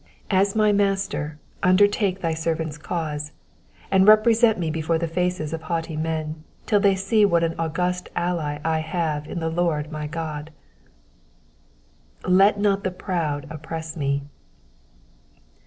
As 0.31 0.55
my 0.55 0.71
Master, 0.71 1.37
undertake 1.61 2.21
thy 2.21 2.33
servants' 2.33 2.79
cause, 2.79 3.33
and 3.91 4.07
represent 4.07 4.57
me 4.57 4.71
before 4.71 4.97
the 4.97 5.07
faces 5.07 5.53
of 5.53 5.61
haughty 5.61 5.95
men 5.95 6.43
till 6.65 6.79
they 6.79 6.95
see 6.95 7.23
what 7.23 7.43
an 7.43 7.53
august 7.59 8.09
ally 8.15 8.57
I 8.65 8.79
have 8.79 9.27
in 9.27 9.39
the 9.39 9.49
Lord 9.49 9.91
my 9.91 10.07
God. 10.07 10.49
^^Let 12.23 12.57
not 12.57 12.83
the 12.83 12.89
proud 12.89 13.45
oppress 13.51 13.95
fne." 13.95 14.21